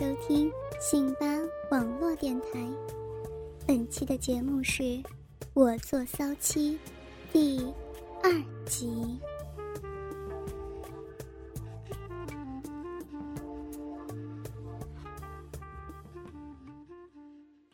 [0.00, 0.50] 收听
[0.80, 1.26] 信吧
[1.70, 2.48] 网络电台。
[3.66, 4.82] 本期的节目是
[5.52, 6.72] 《我做骚妻》
[7.30, 7.70] 第
[8.22, 8.32] 二
[8.64, 9.20] 集。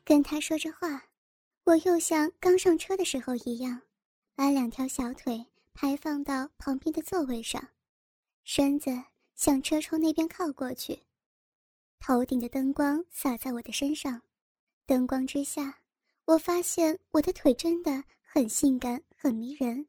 [0.05, 1.05] 跟他说着话，
[1.63, 3.83] 我又像刚上车的时候一样，
[4.35, 5.47] 把两条小腿。
[5.75, 7.69] 排放到旁边的座位上，
[8.43, 8.91] 身子
[9.37, 10.99] 向车窗那边靠过去，
[11.99, 14.23] 头顶的灯光洒在我的身上，
[14.87, 15.81] 灯光之下，
[16.25, 19.89] 我发现我的腿真的很性感，很迷人。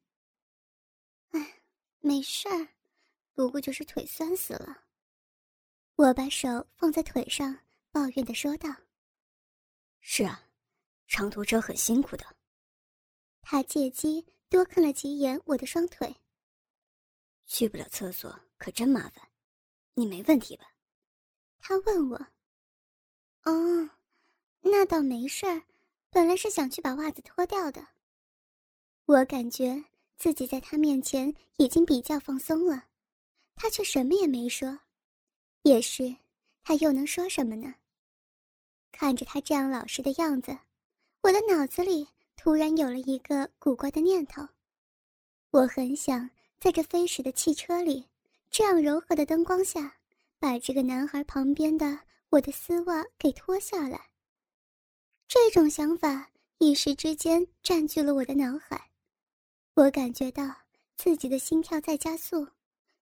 [1.32, 1.62] 哎，
[2.00, 2.68] 没事儿，
[3.34, 4.86] 不过就是腿酸死了。
[5.96, 7.60] 我把手放在腿上，
[7.92, 8.70] 抱怨的说道
[10.00, 10.50] ：“是啊，
[11.08, 12.26] 长途车很辛苦的。”
[13.42, 14.26] 他借机。
[14.50, 16.16] 多看了几眼我的双腿。
[17.46, 19.30] 去不了厕所可真麻烦，
[19.94, 20.72] 你没问题吧？
[21.68, 22.16] 他问我。
[23.44, 23.90] 哦，
[24.62, 25.64] 那倒没事儿，
[26.10, 27.86] 本来是想去把袜子脱掉的。
[29.06, 29.84] 我感觉
[30.16, 32.86] 自己在他面前已经比较放松了，
[33.54, 34.80] 他却什么也没说。
[35.64, 36.16] 也是，
[36.64, 37.76] 他又能说什么呢？
[38.94, 40.58] 看着他这样老实的样子，
[41.23, 42.08] 我的脑子里。
[42.38, 44.48] 突然有了一个古怪的念头，
[45.49, 46.30] 我很想
[46.61, 48.08] 在这飞驰的汽车里，
[48.49, 49.97] 这样柔和的灯光下，
[50.39, 51.99] 把这个男孩旁边的
[52.30, 54.09] 我的丝袜给脱下来。
[55.27, 58.92] 这种想法一时之间占据了我的脑海，
[59.73, 60.43] 我感觉到
[60.95, 62.48] 自己的心跳在加速，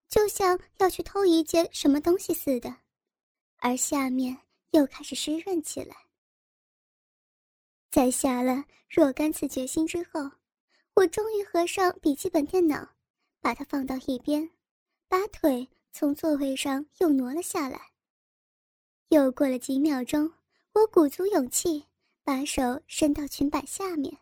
[0.08, 2.76] 就像要去偷一件什么东西似的，
[3.58, 4.38] 而下面
[4.72, 5.96] 又开始湿润起来。
[7.92, 10.32] 在下了若干次决心之后，
[10.96, 12.90] 我终于合上笔记本电脑，
[13.40, 14.50] 把它放到一边，
[15.08, 17.94] 把腿从座位上又挪了下来。
[19.08, 20.30] 又过了几秒钟，
[20.74, 21.86] 我鼓足勇气，
[22.22, 24.18] 把手伸到裙摆下面，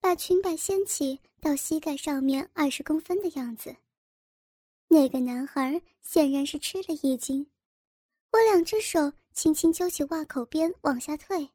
[0.00, 3.76] 把裙摆掀起到膝盖上面二十公分的样子。
[4.88, 7.46] 那个男孩显然是吃了一惊，
[8.30, 11.50] 我两只手轻轻揪起袜口边往下退。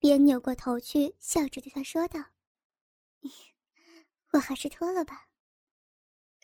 [0.00, 2.24] 边扭过头去，笑着对他说道
[4.34, 5.28] ：“我还是脱了吧。”“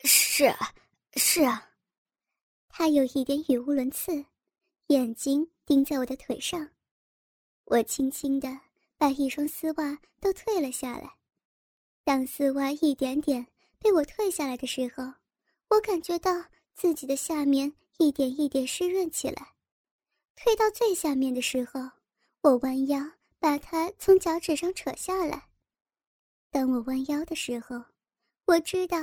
[0.05, 0.73] 是啊，
[1.17, 1.71] 是啊。”
[2.79, 4.23] 他有一点语无伦次，
[4.89, 6.69] 眼睛盯在我的腿上。
[7.65, 8.55] 我轻轻的
[8.99, 11.11] 把一双丝袜都退了下来。
[12.03, 13.47] 当丝袜一点点
[13.79, 15.11] 被我退下来的时候，
[15.71, 16.31] 我感觉到
[16.75, 19.55] 自己的下面一点一点湿润起来。
[20.35, 21.81] 退到最下面的时候，
[22.41, 22.99] 我弯腰。
[23.39, 25.47] 把它从脚趾上扯下来。
[26.51, 27.83] 当我弯腰的时候，
[28.45, 28.97] 我知道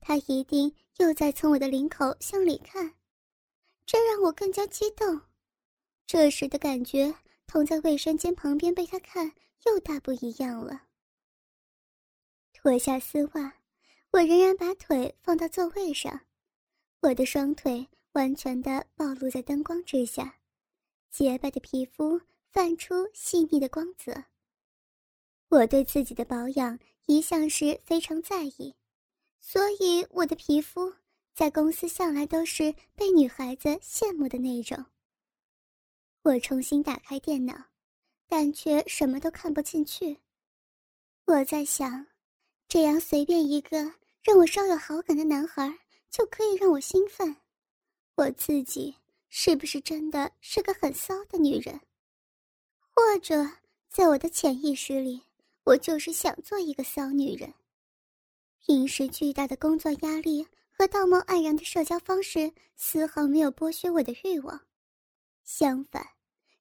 [0.00, 2.94] 他一定又在从我的领口向里看，
[3.90, 5.20] 这让我更加激动。
[6.06, 7.12] 这时的感觉
[7.48, 9.32] 同在卫生间旁边被他看
[9.66, 10.82] 又大不一样了。
[12.52, 13.52] 脱下丝袜，
[14.12, 16.20] 我仍然把腿放到座位上，
[17.00, 20.36] 我的双腿完全的暴露在灯光之下，
[21.10, 22.20] 洁白的皮肤。
[22.52, 24.24] 泛出细腻的光泽。
[25.50, 26.76] 我对自己的保养
[27.06, 28.74] 一向是非常在意，
[29.38, 30.92] 所以我的皮肤
[31.40, 34.84] 在公司向来都是被女孩子羡慕的那种。
[36.20, 37.54] 我重新打开电脑，
[38.28, 40.18] 但却什么都看不进去。
[41.24, 42.06] 我在想，
[42.68, 45.78] 这样随便一个让我稍有好感的男孩
[46.10, 47.34] 就可以让我兴奋，
[48.16, 48.94] 我自己
[49.30, 51.80] 是不是真的是个很骚的女人？
[52.90, 53.50] 或者，
[53.88, 55.22] 在我的潜意识里，
[55.64, 57.54] 我就是想做一个骚女人。
[58.58, 60.46] 平时巨大的工作压力
[60.80, 64.58] 和道貌岸然的社交方式，丝毫没有剥削我的欲望。
[65.44, 66.02] 相反，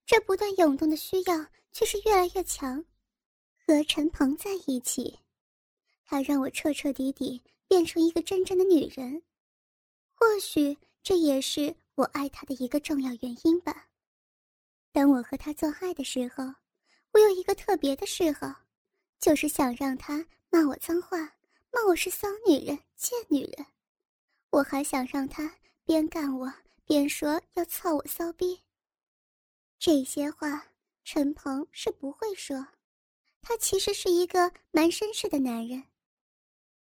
[0.05, 2.83] 这不断涌动的需要却是越来越强。
[3.65, 5.17] 和陈鹏在一起，
[6.03, 9.23] 他让我彻彻底底变成一个真正的女人。
[10.13, 13.87] 或许这也是我爱他的一个重要原因吧。
[14.91, 16.43] 当我和他做爱的时候，
[17.13, 18.53] 我有一个特别的嗜好，
[19.17, 21.19] 就是想让他骂我脏话，
[21.71, 23.65] 骂我是骚女人、贱女人。
[24.51, 25.55] 我还想让他
[25.85, 26.51] 边干我
[26.85, 28.61] 边说要操我骚逼。
[29.77, 30.67] 这些话
[31.03, 32.67] 陈鹏是不会说，
[33.41, 35.83] 他其实是一个蛮绅士的男人。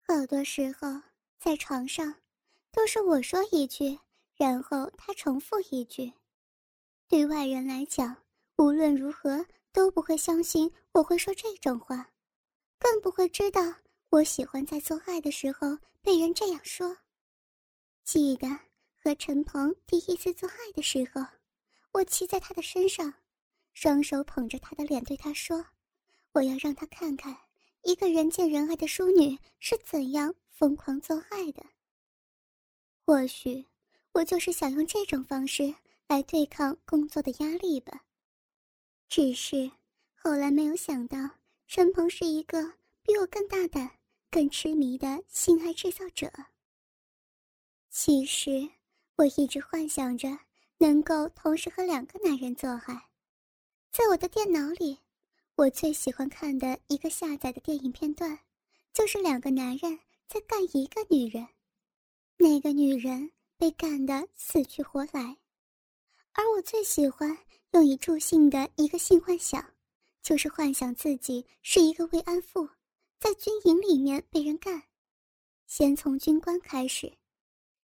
[0.07, 1.01] 好多时候
[1.39, 2.15] 在床上，
[2.71, 3.99] 都是我说一句，
[4.35, 6.13] 然后他重复一句。
[7.07, 8.15] 对外人来讲，
[8.57, 12.11] 无论如何都不会相信我会说这种话，
[12.79, 13.61] 更不会知道
[14.09, 16.95] 我喜欢在做爱的时候被人这样说。
[18.05, 18.47] 记得
[18.95, 21.25] 和陈鹏第一次做爱的时候，
[21.91, 23.13] 我骑在他的身上，
[23.73, 25.65] 双手捧着他的脸，对他说
[26.31, 27.35] ：“我要让他看看
[27.81, 31.65] 一个人见人爱的淑女是怎样疯狂做爱的。”
[33.05, 33.65] 或许，
[34.13, 35.75] 我就是想用这种方式。
[36.07, 38.03] 来对抗工作的压力吧。
[39.09, 39.71] 只是
[40.13, 41.17] 后来没有想到，
[41.65, 43.89] 陈鹏是一个比我更大胆、
[44.29, 46.31] 更痴迷的性爱制造者。
[47.97, 48.69] 其实
[49.15, 50.27] 我一直幻想着
[50.77, 53.09] 能够同时和两个男人做爱。
[53.89, 54.99] 在我的电脑里，
[55.55, 58.37] 我最喜欢看的一个下载的电影片段，
[58.93, 59.97] 就是两个男人
[60.27, 61.47] 在干一个女人，
[62.35, 65.37] 那个女人被干得死去活来。
[66.33, 67.37] 而我最喜欢
[67.71, 69.73] 用以助兴的一个性幻想，
[70.21, 72.67] 就是幻想自己是一个慰安妇，
[73.21, 74.83] 在军营里面被人干。
[75.65, 77.17] 先从军官开始，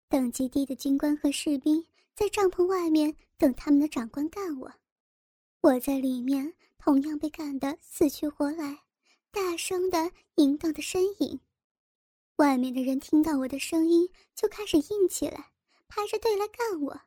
[0.09, 4.71] 等级低的军官和士兵在帐篷外面等他们的长官干我，
[5.62, 8.83] 我在里面同样被干得死去活来，
[9.31, 11.39] 大声的淫荡的呻吟。
[12.38, 15.51] 外面的人听到我的声音就开始硬起来，
[15.88, 17.01] 排着队来干我。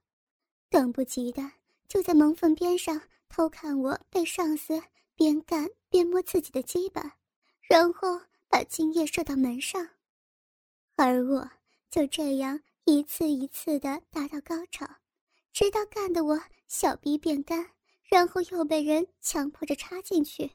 [0.69, 1.53] 等不及的，
[1.88, 4.82] 就在门缝边上偷看我被上司
[5.17, 7.17] 边干边摸自己的鸡巴，
[7.62, 9.88] 然后把精液射到门上，
[10.96, 11.50] 而我
[11.91, 12.61] 就这样
[12.91, 14.85] 一次一次的达到高潮，
[15.53, 17.71] 直到干得我小逼变干，
[18.03, 20.51] 然后又被人强迫着插进去，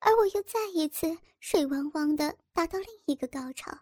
[0.00, 3.78] 而我又再一次水汪汪的达到另一个高潮。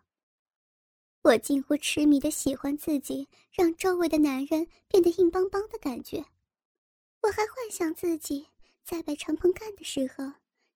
[1.22, 6.24] 我近乎痴迷的喜欢自己让周围的男人变得硬邦邦的感觉，
[7.22, 8.46] 我还幻想自己
[8.84, 10.30] 在被陈鹏干的时候，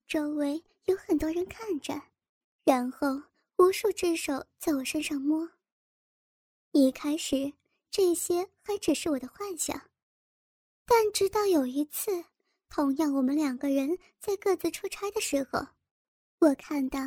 [0.09, 2.01] 周围有很多人看着，
[2.65, 3.23] 然后
[3.59, 5.49] 无数只手在我身上摸。
[6.73, 7.53] 一开始
[7.91, 9.91] 这些还只是我的幻想，
[10.87, 12.25] 但直到有一次，
[12.69, 15.67] 同样我们两个人在各自出差的时候，
[16.39, 17.01] 我看到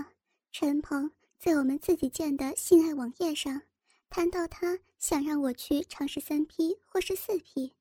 [0.52, 1.12] 陈鹏。
[1.40, 3.64] 在我们自己建的性爱网页上，
[4.10, 7.76] 谈到他想让我去尝试三 P 或是四 P，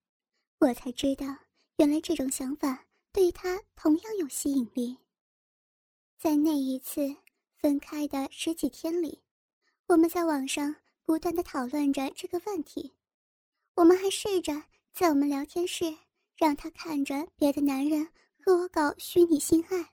[0.59, 1.27] 我才知道
[1.77, 4.99] 原来这种想法对他同样有吸引力。
[6.19, 7.15] 在那一次
[7.57, 9.23] 分开的十几天里，
[9.87, 10.75] 我们在网上
[11.13, 12.91] 不断的讨论着这个问题，
[13.75, 14.63] 我们还试着
[14.95, 15.95] 在我们聊天室
[16.39, 18.09] 让他看着别的男人
[18.43, 19.93] 和我搞虚拟性爱，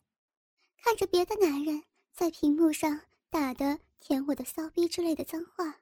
[0.81, 1.83] 看着别的男人
[2.13, 3.01] 在屏幕上。
[3.30, 5.81] 打的舔我的骚逼之类的脏话，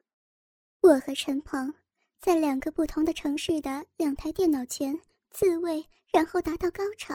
[0.82, 1.72] 我和陈鹏
[2.20, 7.14] 在两个不同的城市的两台电脑前自慰，然后达到高潮，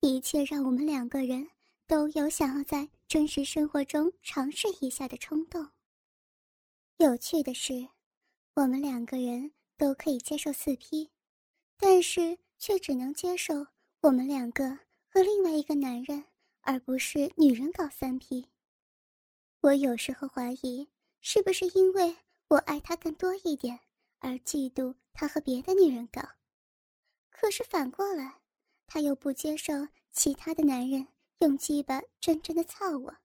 [0.00, 1.48] 一切让我们两个人
[1.86, 5.64] 都有想要在真实生活中尝试一下的冲动。
[6.98, 7.88] 有趣的是，
[8.54, 11.10] 我们两个人都可以接受四 P，
[11.76, 13.66] 但是却只能接受
[14.00, 16.24] 我们两个和另外一个男人，
[16.62, 18.48] 而不是女人搞三 P。
[19.60, 20.88] 我有时候怀疑，
[21.20, 22.16] 是不是因为
[22.48, 23.78] 我爱他更多一点，
[24.20, 26.22] 而嫉妒他和别的女人搞。
[27.28, 28.40] 可是反过来，
[28.86, 29.74] 他又不接受
[30.12, 31.08] 其他的男人
[31.40, 33.16] 用鸡巴真正的操我。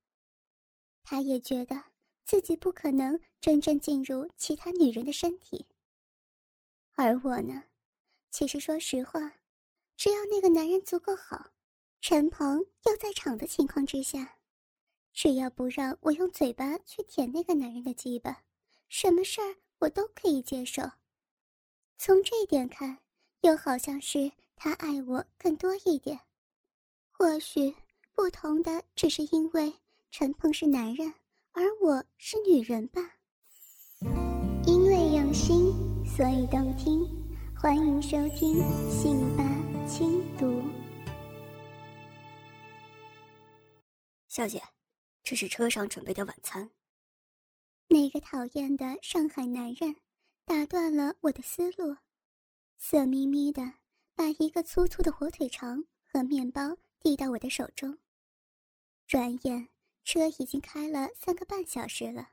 [1.03, 1.90] 他也觉得
[2.23, 5.65] 自己不可能真正进入其他女人的身体。
[6.95, 7.63] 而我呢，
[8.29, 9.33] 其实说实话，
[9.97, 11.51] 只要那个男人足够好，
[11.99, 14.37] 陈鹏又在场的情况之下。
[15.13, 18.43] 只要不让我用嘴巴去舔那个男人的鸡巴，
[18.87, 20.83] 什么事儿我都可以接受。
[21.97, 22.99] 从这一点看，
[23.41, 26.17] 又好像是他爱我更多一点。
[27.09, 27.75] 或许
[28.13, 29.73] 不同的只是因为
[30.11, 31.13] 陈鹏是男人，
[31.53, 33.01] 而我是女人吧。
[34.65, 35.73] 因为用心，
[36.05, 37.05] 所以动听。
[37.53, 38.57] 欢迎收听
[38.89, 39.43] 《信吧
[39.87, 40.47] 轻读》，
[44.27, 44.61] 小姐。
[45.23, 46.71] 这是车上准备的晚餐。
[47.87, 49.95] 那个讨厌的上海男人
[50.45, 51.95] 打断了我的思路。
[52.77, 53.61] 色眯眯的
[54.15, 57.95] 把一个粗粗的火腿肠和面包递到我的手中。
[59.05, 59.67] 转眼
[60.03, 62.29] 车已经开了三个半小时了，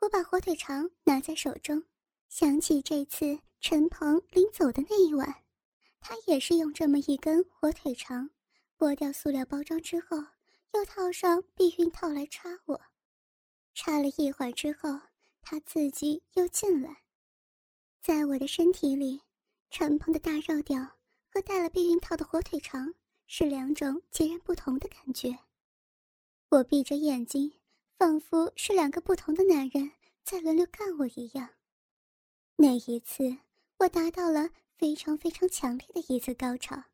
[0.00, 1.84] 我把火腿肠拿在手中，
[2.28, 5.42] 想起这次陈鹏临走的那一晚，
[6.00, 8.30] 他也是用这么一根火腿肠
[8.78, 10.16] 剥掉塑料包装之后，
[10.74, 12.80] 又套上避孕套来插我。
[13.74, 15.00] 插了一会儿之后，
[15.42, 17.02] 他自己又进来，
[18.00, 19.22] 在我的身体里。
[19.68, 20.80] 陈鹏的大肉屌
[21.28, 22.94] 和戴了避孕套的火腿肠
[23.26, 25.36] 是两种截然不同的感觉。
[26.56, 27.52] 我闭着眼睛，
[27.98, 31.50] 仿佛是两个不同的男人在轮流干我一样。
[32.56, 33.36] 那一次，
[33.76, 36.84] 我达到了非常非常强烈的一次高潮。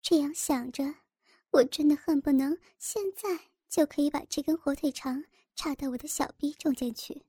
[0.00, 0.94] 这样想着，
[1.50, 5.24] 我真的恨不能现在就可以把这根火腿肠
[5.54, 7.26] 插到我的小臂中间去。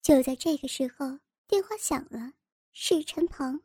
[0.00, 2.32] 就在这个时候，电话响了。
[2.72, 3.62] 是陈鹏。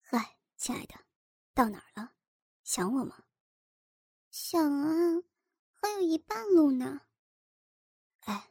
[0.00, 0.94] 嗨，亲爱的，
[1.54, 2.14] 到哪儿了？
[2.64, 3.25] 想我吗？
[4.38, 5.22] 想啊，
[5.72, 7.00] 还有一半路呢。
[8.26, 8.50] 哎，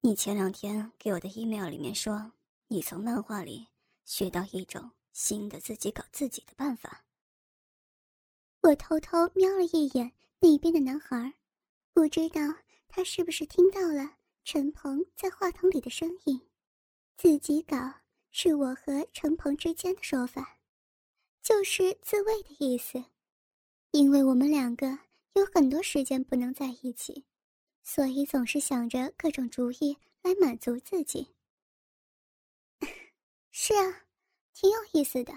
[0.00, 2.32] 你前两天给我的 email 里面说，
[2.66, 3.68] 你从漫画里
[4.04, 7.04] 学到一种新的自己搞自己的办法。
[8.62, 11.34] 我偷偷瞄了一眼那边的男孩，
[11.92, 12.40] 不知道
[12.88, 16.48] 他是不是听到了陈鹏在话筒里的声音，
[17.16, 17.76] 自己搞。
[18.32, 20.58] 是我和陈鹏之间的说法，
[21.40, 23.04] 就是自慰的意思。
[23.92, 24.98] 因为我们两个
[25.34, 27.24] 有很多时间不能在一起，
[27.82, 31.34] 所以总是想着各种主意来满足自己。
[33.50, 34.04] 是啊，
[34.52, 35.32] 挺有意思的，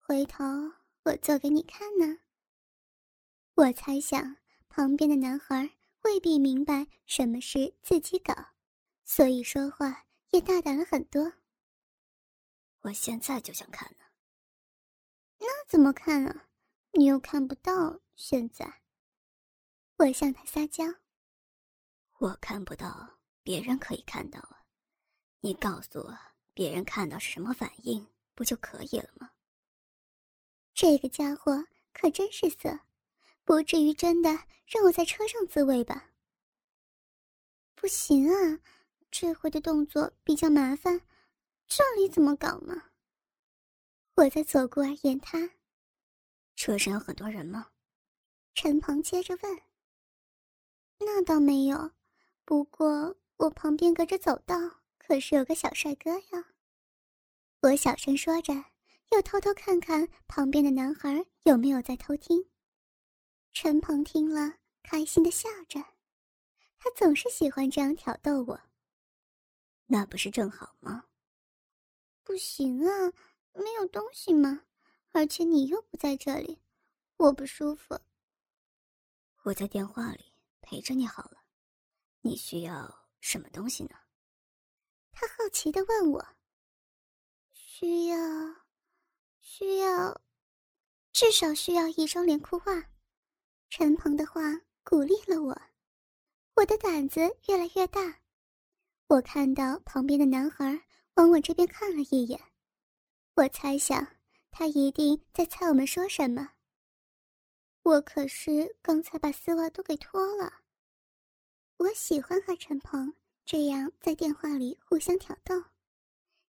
[0.00, 0.44] 回头
[1.04, 2.20] 我做给你看呢。
[3.54, 4.36] 我猜想
[4.68, 8.34] 旁边的男孩未必明白什么是自己搞，
[9.04, 11.34] 所以说话也大胆了很多。
[12.80, 14.04] 我现在就想看呢。
[15.38, 16.48] 那怎么看啊？
[16.96, 18.00] 你又看不到。
[18.16, 18.82] 现在，
[19.96, 20.84] 我向他撒娇。
[22.18, 24.64] 我看不到，别人可以看到啊。
[25.40, 26.16] 你告诉我，
[26.52, 29.32] 别人看到是什么反应，不就可以了吗？
[30.72, 32.78] 这个家伙可真是色，
[33.44, 34.30] 不至于真的
[34.64, 36.12] 让我在车上自慰吧？
[37.74, 38.60] 不行啊，
[39.10, 41.00] 这回的动作比较麻烦。
[41.66, 42.90] 这里怎么搞呢？
[44.14, 45.50] 我在左顾而言他。
[46.64, 47.72] 车上有很多人吗？
[48.54, 49.60] 陈鹏接着问。
[50.98, 51.90] 那倒没有，
[52.46, 54.56] 不过我旁边隔着走道
[54.96, 56.54] 可是有个小帅哥呀。
[57.60, 58.54] 我小声说着，
[59.10, 62.42] 又偷偷看看旁边的男孩有没有在偷听。
[63.52, 65.78] 陈鹏听了，开心的笑着，
[66.78, 68.58] 他总是喜欢这样挑逗我。
[69.84, 71.04] 那不是正好吗？
[72.22, 73.12] 不行啊，
[73.52, 74.62] 没有东西吗？
[75.14, 76.60] 而且你又不在这里，
[77.18, 77.96] 我不舒服。
[79.44, 81.38] 我在电话里陪着你好了，
[82.20, 83.96] 你需要什么东西呢？
[85.12, 86.26] 他好奇的问我。
[87.52, 88.16] 需要，
[89.38, 90.20] 需要，
[91.12, 92.90] 至少需要一双连裤袜。
[93.70, 94.42] 陈鹏的话
[94.82, 95.62] 鼓励了我，
[96.56, 98.20] 我的胆子越来越大。
[99.06, 100.84] 我看到旁边的男孩。
[101.14, 102.40] 往我这边看了一眼，
[103.36, 104.04] 我猜想
[104.56, 106.52] 他一定在猜我们说什么。
[107.82, 110.60] 我可是刚才把丝袜都给脱了。
[111.78, 115.60] 我喜欢和陈鹏这样在电话里互相挑逗，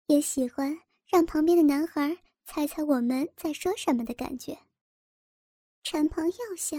[0.04, 4.66] 也喜欢让旁边的男孩猜猜我们在说什么的感觉。
[5.82, 6.76] 陈鹏又笑：“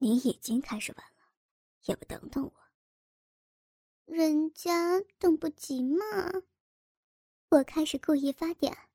[0.00, 1.32] 你已经开始玩了，
[1.84, 2.52] 也不等等我。”
[4.06, 6.06] 人家等不及嘛！
[7.50, 8.85] 我开始故意发嗲，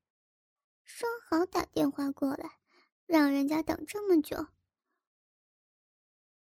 [0.94, 2.60] 说好打电话过来，
[3.06, 4.48] 让人家等这么久。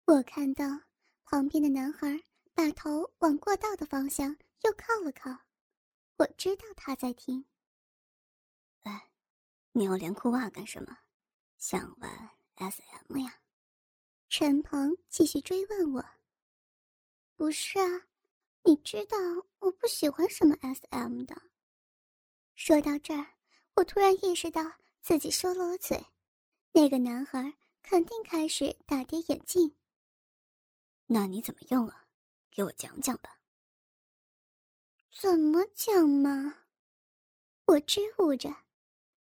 [0.07, 0.65] 我看到
[1.25, 5.31] 旁边的男孩把头往过道的方向又靠了靠，
[6.17, 7.45] 我知道他在听。
[8.83, 9.11] 哎，
[9.73, 10.99] 你要连裤袜干什么？
[11.59, 13.41] 想玩 SM 呀？
[14.31, 16.05] 陈鹏继续追问我。
[17.37, 18.07] 不是啊。
[18.63, 19.17] 你知道
[19.61, 21.43] 我不喜欢什么 SM 的。
[22.55, 23.27] 说到这儿，
[23.75, 24.63] 我突然意识到
[25.01, 26.07] 自己说漏了嘴，
[26.73, 29.75] 那个男孩肯定开始大跌眼镜。
[31.07, 32.07] 那你怎么用啊？
[32.51, 33.39] 给我讲讲吧。
[35.13, 36.65] 怎么讲嘛？
[37.67, 38.55] 我支吾着，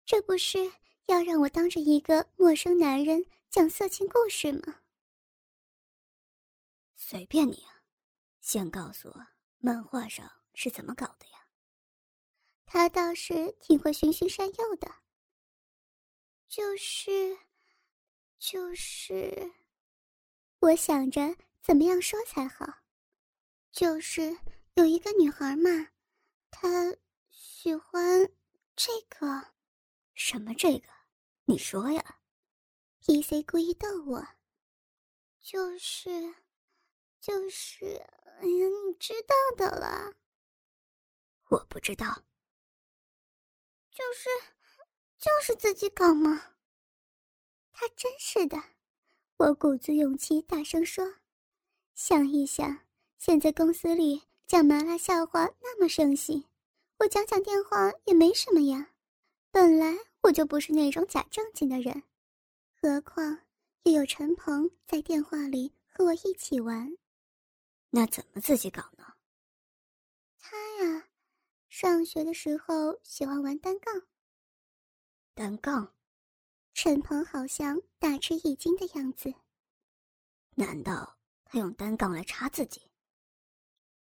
[0.04, 0.72] 这不是
[1.06, 4.80] 要让我当着一个陌生男人讲色情故事吗？
[6.96, 7.82] 随便你啊。
[8.40, 9.26] 先告诉我
[9.58, 11.39] 漫画上是怎么搞的呀？
[12.72, 14.88] 他倒是挺会循循善诱的。
[16.46, 17.36] 就是，
[18.38, 19.52] 就是，
[20.60, 22.64] 我想着怎么样说才好。
[23.72, 24.38] 就是
[24.74, 25.88] 有一个女孩嘛，
[26.48, 26.94] 她
[27.28, 28.32] 喜欢
[28.76, 29.52] 这个，
[30.14, 30.88] 什么这个？
[31.46, 32.20] 你说呀
[33.00, 33.42] ？P.C.
[33.42, 34.24] 故意逗我。
[35.40, 36.36] 就是，
[37.20, 37.96] 就是，
[38.38, 40.14] 哎呀，你知道的了。
[41.48, 42.22] 我不知道。
[44.00, 44.30] 就是，
[45.18, 46.54] 就是自己搞嘛。
[47.70, 48.56] 他真是的，
[49.36, 51.16] 我鼓足勇气大声说
[51.94, 52.78] ：“想一想，
[53.18, 56.42] 现在公司里讲麻辣笑话那么盛行，
[57.00, 58.94] 我讲讲电话也没什么呀。
[59.50, 62.02] 本来我就不是那种假正经的人，
[62.80, 63.42] 何况
[63.82, 66.96] 又有陈鹏在电话里和我一起玩，
[67.90, 69.04] 那怎么自己搞呢？”
[70.40, 71.06] 他呀。
[71.70, 74.02] 上学的时候喜欢玩单杠。
[75.34, 75.94] 单杠，
[76.74, 79.32] 陈鹏好像大吃一惊的样子。
[80.56, 82.82] 难道他用单杠来插自己？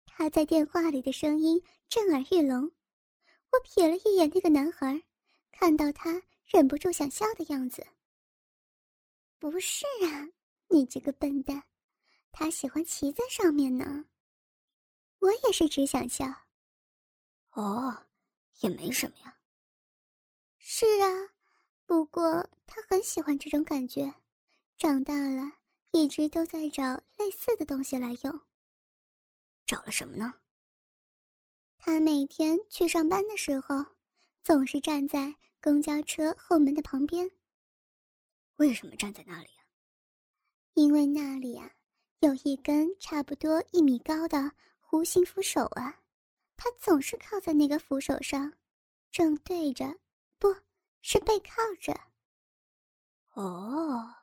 [0.08, 2.72] 他在电话里的声音震耳欲聋。
[3.51, 5.03] 我瞥了一眼那个男孩，
[5.51, 7.86] 看到他忍不住想笑的样子。
[9.38, 10.27] 不是啊，
[10.68, 11.63] 你这个笨蛋，
[12.32, 14.06] 他喜欢骑在上面呢。
[15.20, 16.25] 我也是只想笑。
[17.51, 18.05] 哦，
[18.62, 19.38] 也没什么呀。
[20.58, 21.08] 是啊，
[21.86, 24.13] 不过他很喜欢这种感觉，
[24.77, 25.51] 长大了
[25.91, 28.41] 一直都在找类似的东西来用。
[29.65, 30.34] 找了什么呢？
[31.77, 33.86] 他每天去上班的时候，
[34.43, 37.29] 总是站在公交车后门的旁边。
[38.58, 39.65] 为什么站在那里啊？
[40.75, 41.72] 因为那里啊，
[42.20, 46.00] 有一根差不多一米高的弧形扶手啊。
[46.63, 48.53] 他总是靠在那个扶手上，
[49.12, 49.98] 正对着，
[50.38, 50.56] 不
[51.01, 52.00] 是背靠着。
[53.32, 54.13] 哦，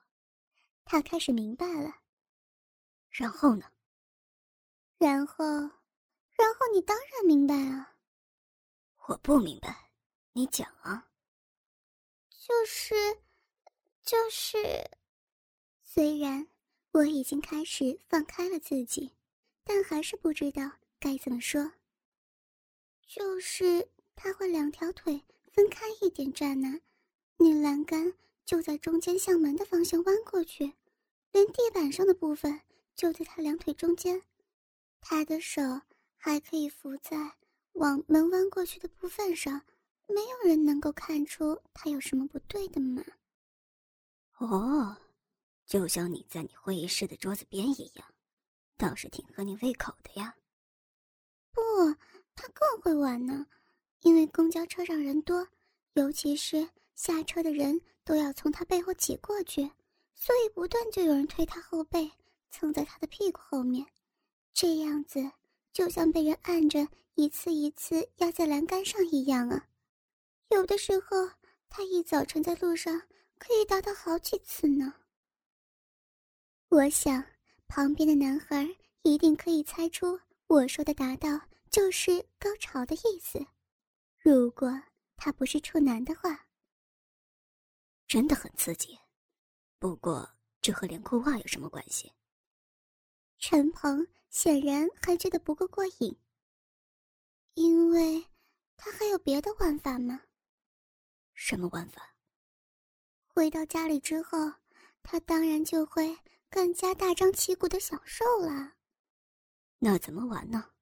[0.85, 1.97] 他开始明白了。
[3.11, 3.73] 然后呢？
[4.99, 7.97] 然后，然后你当然明白啊。
[9.09, 9.91] 我不明白，
[10.31, 11.11] 你讲啊。
[12.31, 12.95] 就是，
[14.05, 14.89] 就是，
[15.83, 16.47] 虽然
[16.93, 19.13] 我已经开始放开了自己，
[19.65, 20.63] 但还是不知道
[21.01, 21.73] 该怎么说。
[23.09, 26.79] 就是他会两条腿分开一点站呢，
[27.39, 28.13] 你栏杆
[28.45, 30.75] 就在中间向门的方向弯过去，
[31.33, 32.61] 连地板上的部分
[32.95, 34.23] 就在他两腿中间，
[35.01, 35.63] 他的手
[36.19, 37.37] 还可以扶在
[37.73, 39.63] 往门弯过去的部分上，
[40.07, 43.03] 没有人能够看出他有什么不对的嘛。
[44.37, 44.99] 哦，
[45.65, 48.15] 就像你在你会议室的桌子边一样，
[48.77, 50.37] 倒是挺合你胃口的呀。
[52.41, 53.45] 他更会玩呢，
[54.03, 55.49] 因为公交车上人多，
[55.95, 59.69] 尤其是下车的人都要从他背后挤过去，
[60.15, 62.09] 所以不断就有人推他后背，
[62.53, 63.85] 蹭在他的屁股后面，
[64.55, 65.21] 这样子
[65.73, 69.67] 就像被人按着一次一次压在栏杆上一样啊。
[70.51, 71.29] 有的时候
[71.69, 73.03] 他一早晨在路上
[73.37, 74.95] 可以达到好几次呢。
[76.69, 77.25] 我想
[77.67, 78.69] 旁边的男孩
[79.03, 81.29] 一定可以猜出我说的达到。
[81.79, 83.39] 就是高潮的意思。
[84.19, 84.69] 如果
[85.15, 86.49] 他不是处男的话，
[88.09, 88.99] 真的很刺激。
[89.79, 90.29] 不过，
[90.61, 92.13] 这和连裤袜有什么关系？
[93.39, 96.19] 陈鹏显然还觉得不够过瘾，
[97.55, 98.27] 因为
[98.77, 100.25] 他还有别的玩法吗？
[101.33, 102.17] 什么玩法？
[103.29, 104.53] 回到家里之后，
[105.05, 106.19] 他当然就会
[106.51, 108.75] 更加大张旗鼓的享受了。
[109.79, 110.73] 那怎么玩呢？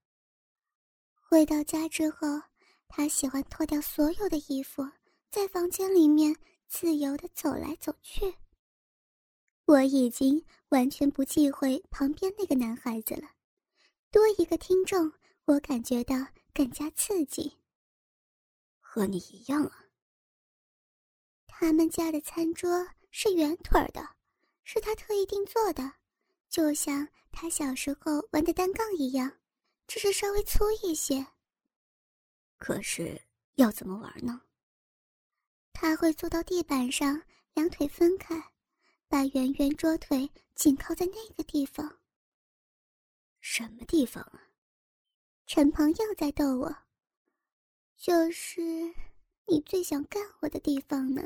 [1.37, 2.27] 回到家之后，
[2.89, 4.83] 他喜欢脱掉所有的衣服，
[5.31, 6.35] 在房间里面
[6.67, 8.35] 自由的走来走去。
[9.67, 13.29] 我已经完全不忌讳旁边那个男孩子了，
[14.11, 15.13] 多一个听众，
[15.45, 16.17] 我感觉到
[16.55, 17.59] 更加刺激。
[18.81, 19.85] 和你一样啊。
[21.47, 24.09] 他们家的餐桌是圆腿的，
[24.65, 25.93] 是他特意定做的，
[26.49, 29.31] 就像他小时候玩的单杠一样。
[29.87, 31.27] 只是稍微粗一些。
[32.59, 33.23] 可是
[33.55, 34.43] 要怎么玩呢？
[35.73, 37.23] 他会坐到地板上，
[37.55, 38.53] 两腿分开，
[39.09, 41.99] 把圆圆桌腿紧靠在那个地方。
[43.41, 44.43] 什么地方啊？
[45.47, 46.77] 陈鹏又在逗我。
[47.97, 48.61] 就是
[49.47, 51.23] 你最想干我的地方呢。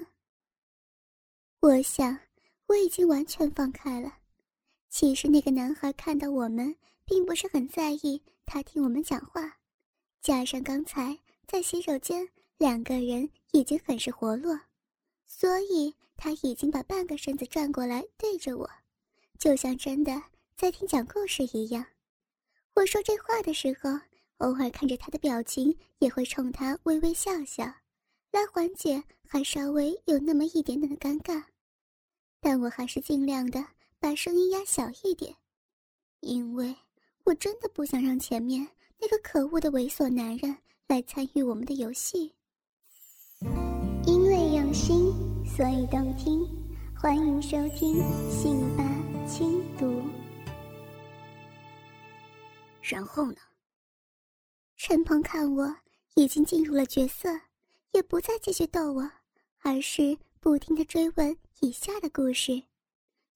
[1.60, 2.18] 我想
[2.66, 4.18] 我已经完全放开了。
[4.88, 6.76] 其实那个男孩看到我们，
[7.10, 8.22] 并不是很在意。
[8.46, 9.58] 他听我们讲话，
[10.22, 14.60] 加上刚才在洗手间，两个人已经很是活络，
[15.26, 18.70] 所以他已经把半个身子转过来对着我，
[19.40, 20.22] 就像真的
[20.56, 21.84] 在听讲故事一样。
[22.74, 23.90] 我说这话的时候，
[24.36, 27.64] 偶尔看着他的表情，也会冲他微微笑笑，
[28.30, 31.42] 来缓解还稍微有那么一点点的尴尬。
[32.38, 33.66] 但我还是尽量的
[33.98, 35.34] 把声音压小一点，
[36.20, 36.76] 因为
[37.30, 38.66] 我真的不想让前面
[38.98, 42.34] 那个可恶的猥琐男人来参与我们的游戏。
[44.04, 45.12] 因为用心，
[45.46, 46.44] 所以动听，
[46.92, 47.98] 欢迎收听
[48.32, 48.82] 《信吧
[49.28, 49.86] 轻读》。
[52.82, 53.38] 然后呢？
[54.76, 55.72] 陈鹏看我
[56.16, 57.28] 已经进入了角色，
[57.92, 59.08] 也不再继续逗我，
[59.60, 62.60] 而是不停的追问以下的故事。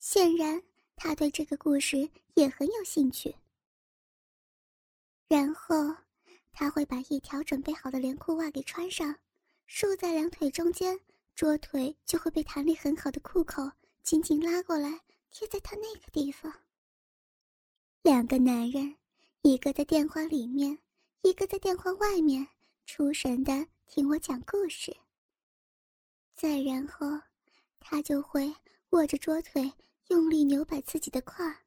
[0.00, 0.60] 显然，
[0.96, 3.32] 他对这个故事也很有兴趣。
[5.28, 5.74] 然后，
[6.52, 9.16] 他会把一条准备好的连裤袜给穿上，
[9.66, 11.00] 束在两腿中间，
[11.34, 13.70] 桌腿就会被弹力很好的裤口
[14.02, 16.52] 紧紧拉过来，贴在他那个地方。
[18.02, 18.96] 两个男人。
[19.46, 20.78] 一个在电话里面，
[21.20, 22.48] 一个在电话外面，
[22.86, 24.96] 出神的听我讲故事。
[26.34, 27.06] 再然后，
[27.78, 28.50] 他就会
[28.92, 29.70] 握着桌腿，
[30.08, 31.58] 用力扭摆自己的胯，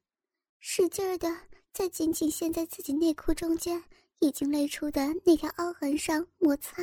[0.58, 1.28] 使劲儿的
[1.72, 3.84] 在紧紧陷在自己内裤中间
[4.18, 6.82] 已经勒出的那条凹痕上摩擦。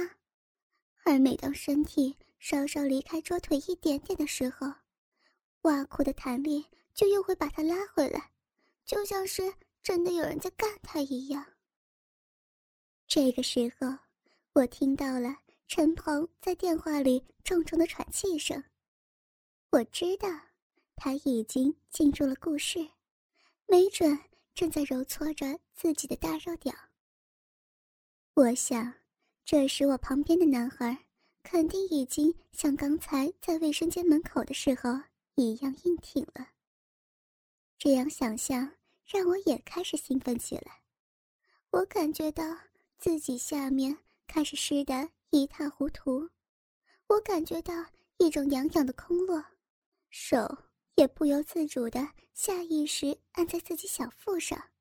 [1.03, 4.71] 而每当身体稍稍离开桌腿一点点的时候，
[5.63, 8.31] 袜裤的弹力就又会把它拉回来，
[8.85, 9.53] 就像是。
[9.85, 11.45] 真的有人在干他一样。
[13.05, 13.95] 这个时候，
[14.53, 18.63] 我听到了陈鹏在电话里重重的喘气声。
[19.69, 20.27] 我知道，
[20.95, 22.79] 他已经进入了故事，
[23.67, 24.19] 没准
[24.55, 26.73] 正在揉搓着自己的大肉屌。
[28.33, 28.93] 我想，
[29.45, 31.05] 这时我旁边的男孩
[31.43, 34.89] 肯定已经像刚才在卫生间门口的时候
[35.35, 36.47] 一样硬挺了。
[37.77, 38.71] 这样想象。
[39.07, 40.81] 让我也开始兴奋起来，
[41.69, 42.43] 我感觉到
[42.97, 46.27] 自己下面开始湿得一塌糊涂，
[47.05, 47.85] 我感觉到
[48.17, 49.45] 一种痒痒的空落，
[50.09, 50.39] 手
[50.95, 54.71] 也不由自主的下意识按在自己小腹上，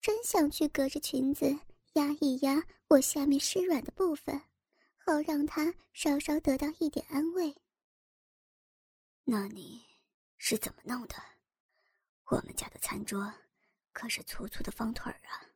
[0.00, 1.58] 真想去隔着裙子
[1.94, 4.40] 压一压我下面湿软的部分，
[4.96, 7.56] 好让他稍稍得到一点安慰。
[9.24, 9.84] 那你
[10.36, 11.14] 是怎么弄的？
[12.26, 13.32] 我们家的餐桌
[13.92, 15.48] 可是粗粗的方腿儿啊！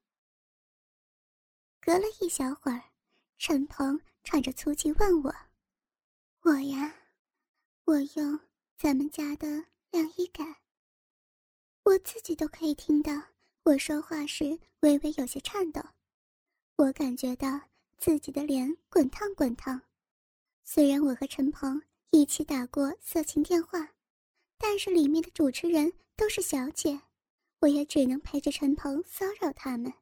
[1.80, 2.82] 隔了一小会儿，
[3.38, 5.34] 陈鹏喘着粗气问我
[6.42, 6.94] ：“我呀，
[7.84, 8.38] 我用
[8.76, 9.46] 咱们家的
[9.90, 10.56] 晾衣杆。
[11.84, 13.12] 我自己都可以听到
[13.62, 15.82] 我说话时微微有些颤抖，
[16.76, 17.60] 我感觉到
[17.98, 19.82] 自己的脸滚烫滚烫。
[20.64, 23.94] 虽然我和陈鹏一起打过色情电话，
[24.58, 26.98] 但是里面的主持人。”都是小姐，
[27.58, 29.92] 我也只能陪着陈鹏骚扰他们，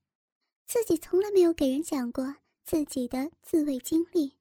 [0.65, 4.37] 自己从来没有给人讲过自己的自慰经历，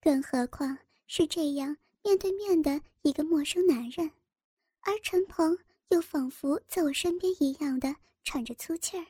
[0.00, 4.10] 更何况是这样面对面的一个陌生男人，
[4.80, 5.58] 而陈鹏
[5.88, 9.06] 又仿佛在我身边一样的喘着粗气儿。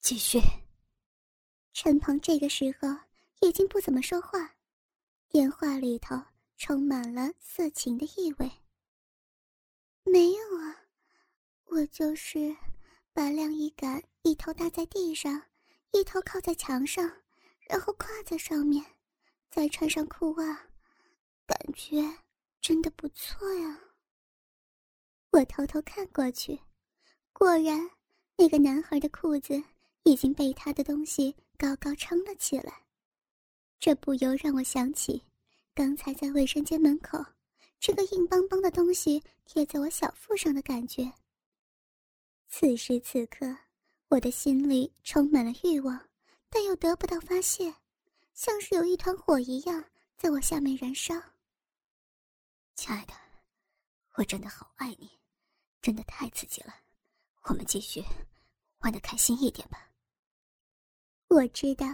[0.00, 0.40] 继续。
[1.72, 2.88] 陈鹏这个时候
[3.40, 4.56] 已经不怎么说话，
[5.28, 6.20] 电话里头
[6.56, 8.50] 充满了色情的意味。
[10.02, 10.84] 没有啊，
[11.66, 12.56] 我就是
[13.12, 15.40] 把晾衣杆一头搭在地上，
[15.92, 17.08] 一头靠在墙上，
[17.68, 18.84] 然后跨在上面，
[19.50, 20.67] 再穿上裤袜，
[21.48, 21.96] 感觉
[22.60, 23.80] 真的不错呀。
[25.30, 26.60] 我偷偷看过去，
[27.32, 27.90] 果然
[28.36, 29.62] 那个男孩的裤子
[30.02, 32.84] 已经被他的东西高高撑了起来，
[33.80, 35.24] 这不由让我想起
[35.74, 37.18] 刚才在卫生间门口。
[37.80, 41.10] 这个硬邦邦的东西贴在我小腹上的感觉。
[42.48, 43.56] 此时此刻，
[44.08, 46.08] 我的心里充满了欲望，
[46.50, 47.72] 但又得不到发泄，
[48.34, 49.84] 像是有一团火一样
[50.16, 51.14] 在我下面燃烧。
[52.78, 53.12] 亲爱的，
[54.14, 55.10] 我真的好爱你，
[55.82, 56.72] 真的太刺激了，
[57.42, 58.00] 我们继续
[58.78, 59.90] 玩的开心一点吧。
[61.26, 61.86] 我知道，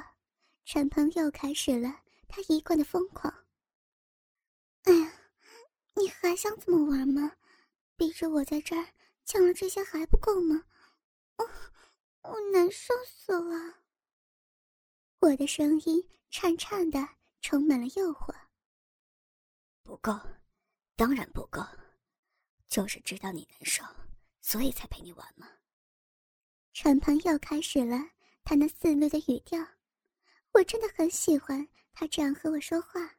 [0.67, 3.33] 陈鹏又开始了他一贯的疯狂。
[4.83, 5.11] 哎呀！
[5.95, 7.35] 你还想怎么玩吗？
[7.97, 8.87] 逼着我在这儿
[9.25, 10.67] 抢了这些还不够吗？
[11.37, 11.51] 我
[12.31, 13.79] 我难受死了。
[15.21, 17.09] 我的声音颤颤的，
[17.41, 18.35] 充满了诱惑。
[19.83, 20.13] 不够，
[20.97, 21.61] 当然不够，
[22.69, 23.85] 就是知道你难受，
[24.41, 25.49] 所以才陪你玩嘛。
[26.73, 27.99] 陈鹏又开始了
[28.43, 29.61] 他那肆虐的语调，
[30.53, 33.17] 我真的很喜欢他这样和我说话，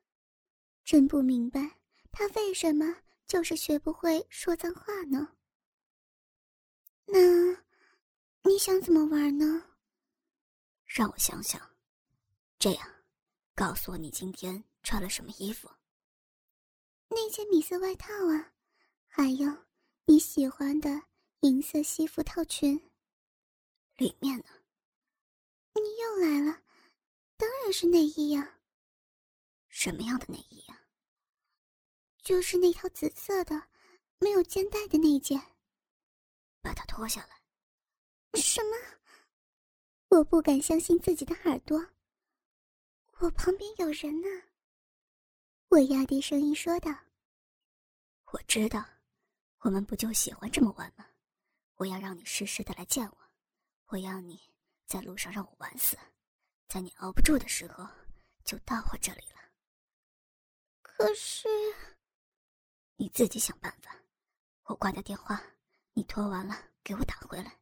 [0.84, 1.80] 真不明白
[2.12, 2.86] 他为什么
[3.28, 5.36] 就是学不会说脏话呢？
[7.06, 7.20] 那
[8.44, 9.72] 你想怎么玩呢？
[10.86, 11.62] 让我想想。
[12.58, 12.88] 这样，
[13.54, 15.70] 告诉我你今天穿了什么衣服？
[17.10, 18.54] 那件米色外套啊，
[19.08, 19.66] 还有
[20.06, 21.04] 你喜欢的
[21.42, 22.80] 银色西服套裙。
[23.98, 24.46] 里面呢？
[25.76, 26.62] 你又来了，
[27.38, 28.60] 当然是内衣呀。
[29.70, 30.82] 什么样的内衣呀？
[32.22, 33.70] 就是那条紫色的，
[34.20, 35.42] 没有肩带的那件。
[36.62, 37.42] 把它脱下来。
[38.42, 38.76] 什么？
[40.10, 41.88] 我不敢相信自己的耳朵。
[43.20, 44.28] 我旁边有人呢。
[45.70, 46.90] 我压低声音说道
[48.32, 48.86] ：“我知道，
[49.60, 51.06] 我们不就喜欢这么玩吗？
[51.76, 53.18] 我要让你时时的来见我，
[53.88, 54.40] 我要你
[54.86, 55.98] 在路上让我玩死，
[56.70, 57.86] 在你熬不住的时候
[58.46, 59.42] 就到我这里了。
[60.82, 61.50] 可是，
[62.96, 63.98] 你自己想办法。
[64.64, 65.44] 我挂掉电话，
[65.94, 67.60] 你脱完了给我打回来。”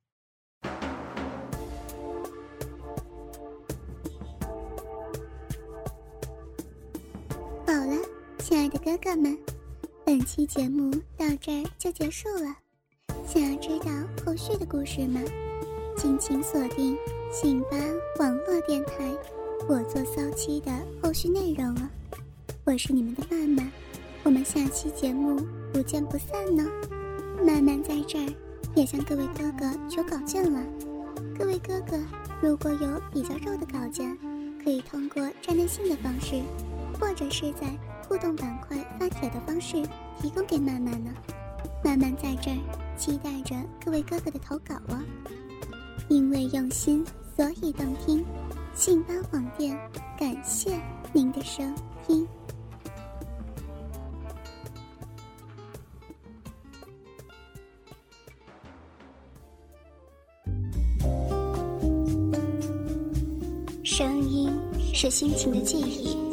[8.45, 9.37] 亲爱的哥哥们，
[10.03, 12.53] 本期节目到这儿就结束了。
[13.25, 13.89] 想要知道
[14.25, 15.21] 后续的故事吗？
[15.95, 16.97] 敬请锁定
[17.31, 17.77] 信吧
[18.19, 19.09] 网络电台
[19.69, 21.89] 《我做骚妻》的后续内容了。
[22.65, 23.71] 我是你们的曼曼，
[24.23, 25.39] 我们下期节目
[25.71, 26.69] 不见不散呢。
[27.45, 28.33] 曼曼在这儿
[28.75, 30.61] 也向各位哥哥求稿件了，
[31.39, 31.97] 各位哥哥
[32.41, 34.17] 如果有比较肉的稿件，
[34.61, 36.41] 可以通过站内信的方式。
[36.99, 37.67] 或者是在
[38.07, 39.83] 互动板块发帖的方式
[40.21, 41.11] 提供给曼曼呢，
[41.83, 42.57] 曼曼在这儿
[42.97, 44.99] 期待着各位哥哥的投稿哦。
[46.09, 47.03] 因为用心，
[47.35, 48.23] 所以动听。
[48.75, 49.77] 信邦广电，
[50.17, 50.79] 感谢
[51.13, 51.63] 您的收
[52.07, 52.27] 听。
[63.83, 64.51] 声音
[64.91, 66.32] 是心情的记忆。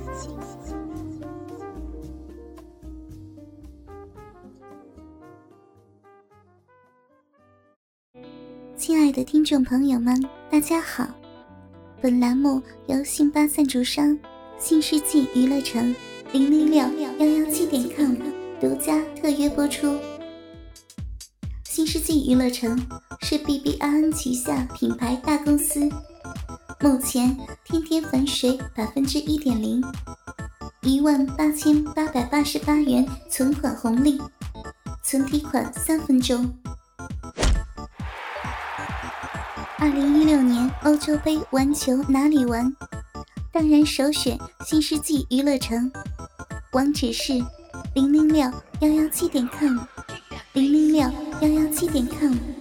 [8.81, 11.07] 亲爱的听众朋友们，大家好！
[12.01, 14.17] 本栏目由信巴赞助商
[14.57, 15.95] 新世纪娱乐城
[16.31, 18.15] 零零六幺幺七点 com
[18.59, 19.95] 独家特约播出。
[21.63, 22.75] 新世纪娱乐城
[23.21, 25.87] 是 BBRN 旗下品牌大公司，
[26.79, 29.79] 目前天天粉水百分之一点零，
[30.81, 34.19] 一万八千八百八十八元存款红利，
[35.03, 36.51] 存提款三分钟。
[39.81, 42.71] 二零一六年欧洲杯玩球哪里玩？
[43.51, 45.91] 当然首选新世纪娱乐城，
[46.73, 47.33] 网址是
[47.95, 48.47] 零零六
[48.81, 49.79] 幺幺七点 com，
[50.53, 52.60] 零零六幺幺七点 com。